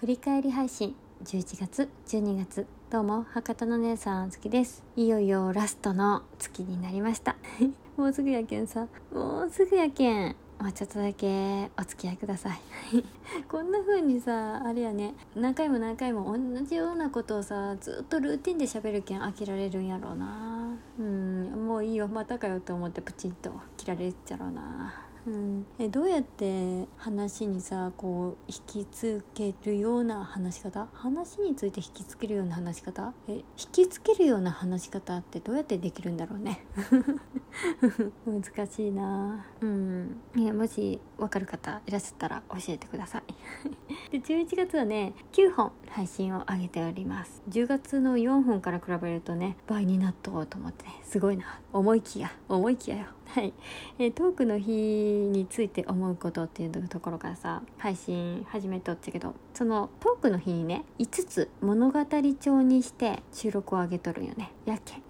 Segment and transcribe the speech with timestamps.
[0.00, 0.96] 振り返り配信。
[1.24, 2.66] 11月12月。
[2.88, 4.82] どうも博多の姉さん月です。
[4.96, 7.36] いよいよラストの月になりました。
[7.98, 8.86] もうすぐやけんさ。
[9.12, 10.36] もうすぐやけん。
[10.58, 12.60] まあちょっとだけお付き合いください。
[13.46, 15.14] こんな風にさあれやね。
[15.36, 20.78] 何回も何回も同じようなことをさずっとルーティンで喋るけん飽きられるんやろうな。
[20.98, 22.08] うんもういいよ。
[22.08, 25.09] またかよと思ってプチンと切られちゃろうな。
[25.26, 30.88] うん、えどうやって話にさこう引きつけるような話し方？
[30.92, 33.12] 話について引きつけるような話し方？
[33.28, 36.64] え引きつけるような話し方ってどうやってできるんだろうね？
[38.26, 39.44] 難しいな。
[39.60, 40.20] うん。
[40.36, 43.22] いもし分かる方いらっしゃったら教えてください。
[44.10, 47.42] で11月はね9本配信を上げております。
[47.50, 51.60] 10月の4本から比べるとね倍になっとうと思ってねすごいな。
[51.72, 53.06] 思いきや思いきやよ。
[53.26, 53.52] はい、
[54.00, 62.04] えー、トークの日について思うことっていうところからさ配信始めとったけどそのトークの日にね5つ物語
[62.40, 64.52] 帳にして収録を上げとるんよね。
[64.64, 64.96] やけ。
[64.96, 65.02] ん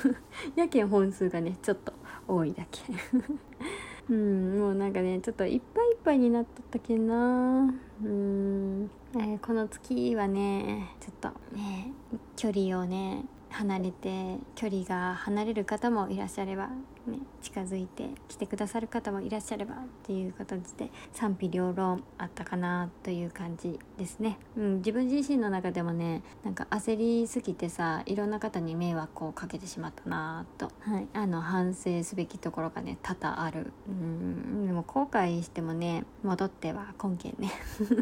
[0.56, 1.92] やけん本数がねちょっと
[2.28, 2.82] 多いだけ。
[4.10, 7.72] うんもうなんかねちょっといっぱいいっぱいになっとったけんな。
[8.02, 11.92] うん、えー、この月はねちょっとね
[12.36, 16.70] 距離をね離れて距離が離れる方もいらっしゃれば
[17.06, 33.72] ね、近づいて来てくださる方もいらっしゃればっていう形で賛否両論あったかなという感じですね、うん、自分自身の中でもねなんか焦りすぎてさいろんな方に迷惑をかけてしまったなと、はい、あの反省すべきところがね多々ある。
[33.88, 37.50] うんでも後悔してもね戻っては根源ね。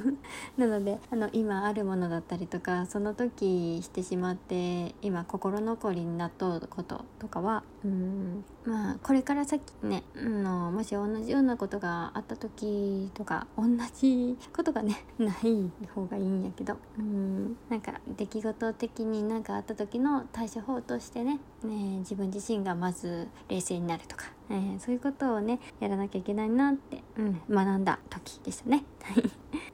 [0.57, 28.85] なのであの今あるものだったりとかその時してしまって今心残りになっとうこととかはうんまあこれから先ね、うん、のもし同じようなことがあった時とか同じことがね ない方がいいんやけどうんなんか出来事的になんかあった時の対処法としてねね自分自身がまず冷静になるとか、えー、そういうことをねやらなきゃいけないなって、うん、学んだ時でしたね。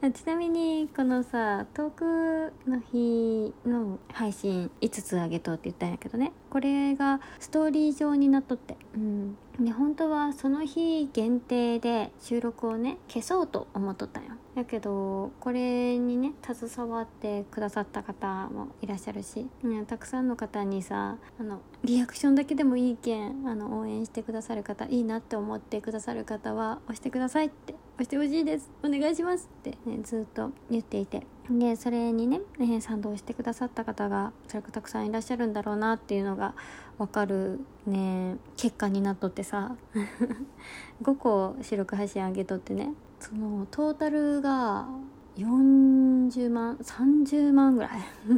[0.15, 14.31] ちなみにこのさトークの日の配信5つあげとうって言ったんやけどねこれがストーリー上になっとって、うん、で本当はその日限定で収録をね消そうと思っとったんよ。
[14.57, 28.71] やけどこれにね携わってくださった方もいらっしゃるし、ね、たくさんの方にさあのリアクションだけでもいいけんあの応援してくださる方いいなって思ってくださる方は押してくださいって押してほしいです。
[28.83, 31.25] お願いしますって、ね、ずっと言っていて。
[31.51, 32.41] でそれにね、
[32.81, 36.55] 賛同してくださった方がそれがたくさんいらっしゃるんだろうなっていうのが
[36.99, 39.77] 分かるね結果になっとってさ。
[41.03, 42.93] 5個四六配信あげとってね。
[43.21, 44.89] そのトータルが
[45.37, 47.91] 40万30万ぐらい。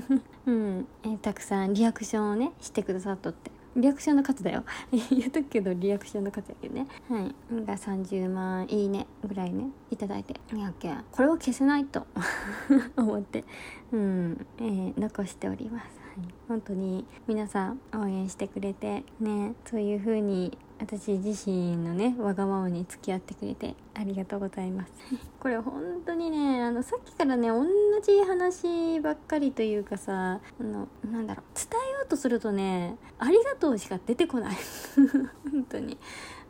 [0.46, 3.50] うん、えたくさんリアクションをねしてくださっとって。
[3.76, 4.64] リアクションの数だよ。
[4.90, 6.86] 言っとくけどリアクションの数やけどね。
[7.08, 7.34] はい。
[7.64, 9.70] が30万いいねぐらいね。
[9.90, 10.34] いただいて。
[10.54, 12.06] いやけこれを消せないと。
[12.96, 13.44] 思って。
[13.92, 14.46] うん。
[14.58, 15.84] えー、残しております、
[16.16, 19.54] はい、本当に皆さん応援してくれてね。
[19.66, 24.92] そういう風に私自身のねわがままに付き合ってくれてありがとうございます。
[25.38, 27.66] これ本当にねあのさっきからね同
[28.02, 34.56] じ話ばっかりというかさあのなんだろう伝えようとするとねありがとうしか出てこない。
[35.52, 35.98] 本当に。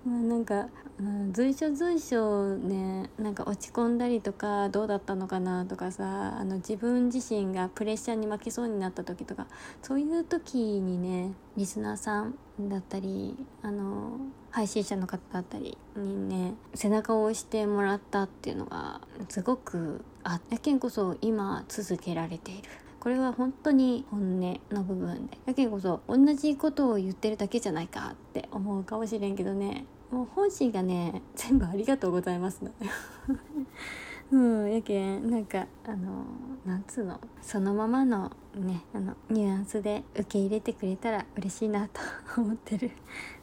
[0.05, 0.69] まあ、なんか、
[0.99, 9.47] うん、随所随所ねなんか落ち込んだりとかどうだったのかなとかさあの自分自身がプレッシャーに負けそうになった時とか
[9.83, 12.35] そういう時にねリスナーさん
[12.69, 14.19] だったりあの
[14.51, 22.90] 配信者の方だったりにね背中を押してもらったっていうのがすごくあっやけんこそ今続けられている。
[23.01, 25.39] これは本当に本音の部分で。
[25.47, 29.87] やけんこそ同じことを言ってるだけじゃないかって思うかもしれんけどね。
[30.11, 32.71] もう本心がね全部ありがとうございますの。
[34.33, 36.25] うんやけんなんかあの
[36.67, 37.19] なんつうの？
[37.41, 42.01] そのままのねあのニュアンスで受け入れてくれたら嬉しいなと
[42.41, 42.91] 思ってる。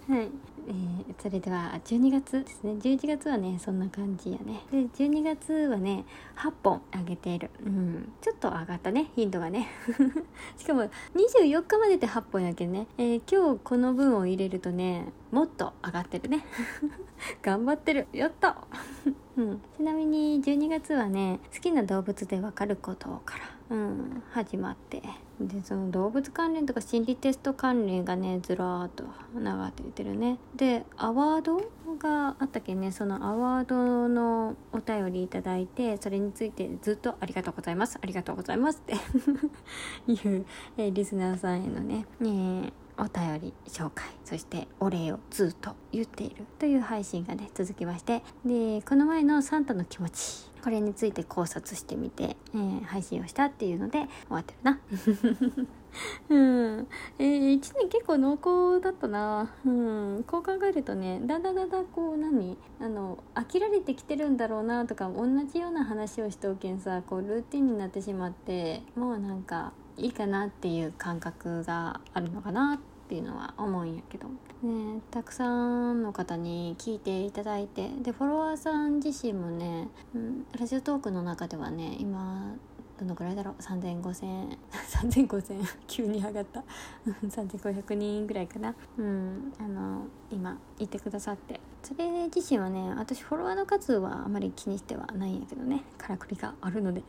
[0.08, 0.30] はい。
[0.68, 2.74] えー、それでは12月ですね。
[2.74, 4.62] 11月はねそんな感じやね。
[4.72, 6.06] で12月はね
[6.36, 7.50] 8本あげている。
[7.66, 8.12] うん。
[8.22, 9.68] ちょっと上がったね頻度がね。
[10.58, 16.46] しかも24日までで8本やけんね、えー、今日この分を入れるとねもっと上がってるね。
[17.44, 18.08] 頑張ってる。
[18.14, 18.58] やった。
[19.38, 23.38] うん、ちなみに12月はね好きな動物で分かることか
[23.70, 25.04] ら、うん、始まって。
[25.40, 29.04] でその動物関連とか心理テスト関連がねずらーっと
[29.36, 29.44] 流
[29.86, 30.40] れてるね。
[30.56, 31.58] でアワード
[32.00, 32.92] があったっけね。
[32.92, 38.00] そのアワードのお便りいただいてそれについてずっと「ありがとうございます。
[38.02, 38.96] ありがとうございます」って。
[40.12, 40.46] いう、
[40.78, 42.08] えーリスナーさんへのね。
[42.20, 54.80] ねお便り紹介そしてお礼をずっと言っているという配信がね続きましてでこの前のサンタの気持ちこれについて考察してみて、えー配信をしたっていうので終わってるな。
[56.30, 56.88] うん。
[57.20, 59.52] えー、1年結構濃厚だったな。
[59.66, 60.24] うん。
[60.28, 62.58] こう考えるとねだんだんだんだんこう何？
[62.80, 72.80] あの飽きられてきてるんだろうなとか同じような話をしておけんさこうルーティンになってしまってもうなんかいいかなっていう感覚があるのかなっ
[73.10, 74.28] ていうのは思うんやけど、
[74.64, 77.90] ね、たくさんの方に聞いていただいて。
[78.02, 82.56] でフォロワーさん自身もね、うん、ラジオトークの中ではね今
[83.00, 84.58] どのくらいだろう？30005000
[84.90, 86.64] 30005000 急に上がった。
[87.26, 88.76] 3500人ぐらいかな。
[88.98, 91.60] うんあの今いてくださって。
[91.88, 95.86] それ自身はね私フォロワーの数はあまり気にしてはないんやけどね。
[95.98, 97.02] からくりがあるので。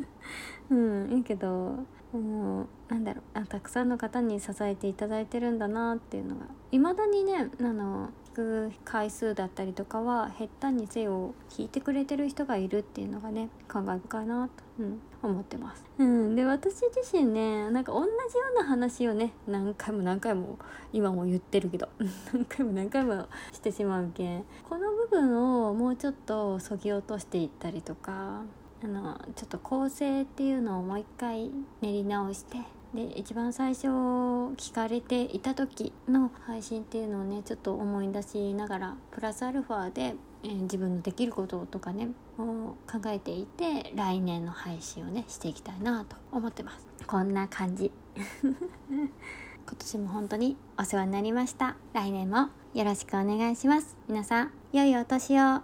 [0.70, 1.74] うんいいけど
[2.14, 3.38] あのなんだろう。
[3.38, 6.46] あたくさんの方に支えていただいてるんだなっていうのが。
[6.72, 15.84] いまだにねあの聞く回数だったりとかは減ったにせよ聞いてくれてる人がいるっていうのがね感慨深いなと、うん、思ってます。
[15.98, 20.58] うん、で私自身ねなんか同じような話をね何回も何回も
[20.92, 21.88] 今も言ってるけど
[22.32, 24.44] 何回も何回もしてしまうけん。
[24.68, 28.42] この部分をもうちょっとそぎ落としていったりとか
[28.84, 31.50] あのちょっと構成っていうのをもう一回
[31.80, 32.58] 練り直して
[32.94, 40.14] で一番最初聞かれていた時の配信っていうのをねちょっと思い出しながらプラスアルファで、
[40.46, 42.08] えー自分のできることとかね
[42.38, 46.86] を考えていて来年の配信をねしていきたいなと思ってます。
[47.06, 47.90] こんな感じ。
[48.46, 51.76] 今年も本当にお世話になりました。
[51.92, 53.96] 来年もよろしくお願いします。
[54.06, 55.62] 皆さん良いお年を。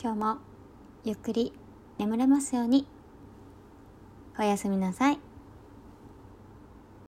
[0.00, 0.38] 今日も
[1.04, 1.52] ゆっくり
[1.98, 2.86] 眠れますように。
[4.38, 5.27] おやすみなさい。